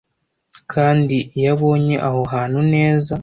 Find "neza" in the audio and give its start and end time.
2.73-3.13